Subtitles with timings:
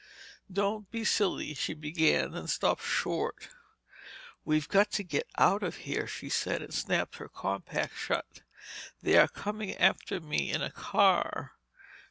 [0.51, 3.49] "Don't be silly!" she began, then stopped short.
[4.43, 8.41] "We've got to get out of here," she said and snapped her compact shut.
[9.03, 11.51] "They are coming after me in a car.